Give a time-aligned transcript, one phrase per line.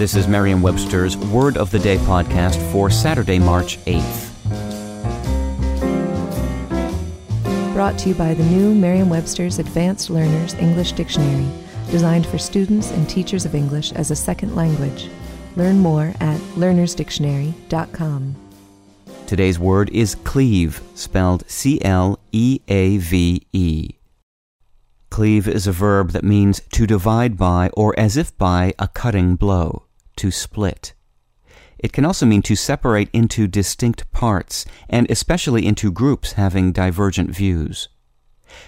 [0.00, 4.32] This is Merriam Webster's Word of the Day podcast for Saturday, March 8th.
[7.74, 11.46] Brought to you by the new Merriam Webster's Advanced Learners English Dictionary,
[11.90, 15.10] designed for students and teachers of English as a second language.
[15.56, 18.36] Learn more at learnersdictionary.com.
[19.26, 23.90] Today's word is cleave, spelled C L E A V E.
[25.10, 29.36] Cleave is a verb that means to divide by or as if by a cutting
[29.36, 29.84] blow
[30.20, 30.92] to split.
[31.78, 37.34] It can also mean to separate into distinct parts, and especially into groups having divergent
[37.34, 37.88] views.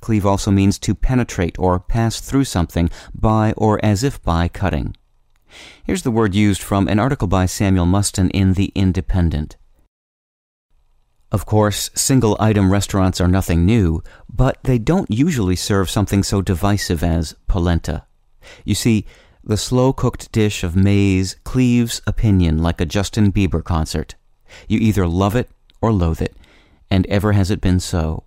[0.00, 4.96] Cleave also means to penetrate or pass through something by or as if by cutting.
[5.84, 9.58] Here's the word used from an article by Samuel Muston in The Independent.
[11.30, 16.40] Of course, single item restaurants are nothing new, but they don't usually serve something so
[16.40, 18.06] divisive as polenta.
[18.64, 19.04] You see,
[19.46, 24.14] the slow cooked dish of maize cleaves opinion like a Justin Bieber concert.
[24.68, 25.50] You either love it
[25.82, 26.34] or loathe it,
[26.90, 28.24] and ever has it been so.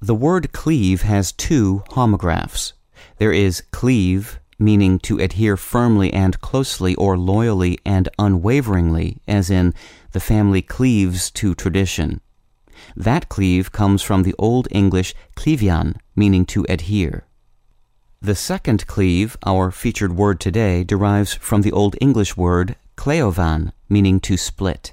[0.00, 2.72] The word cleave has two homographs.
[3.18, 9.74] There is cleave, meaning to adhere firmly and closely or loyally and unwaveringly, as in,
[10.12, 12.22] the family cleaves to tradition.
[12.96, 17.26] That cleave comes from the Old English clifian, meaning to adhere.
[18.22, 24.20] The second cleave, our featured word today, derives from the Old English word cleōfan, meaning
[24.20, 24.92] to split.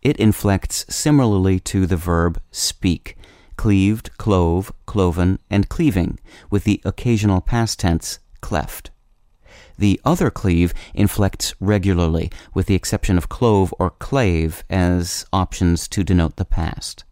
[0.00, 3.18] It inflects similarly to the verb speak,
[3.58, 6.18] cleaved, clove, cloven, and cleaving,
[6.48, 8.90] with the occasional past tense cleft.
[9.76, 16.02] The other cleave inflects regularly, with the exception of clove or clave as options to
[16.02, 17.04] denote the past.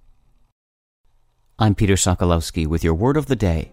[1.59, 3.73] I'm Peter Sokolowski with your word of the day.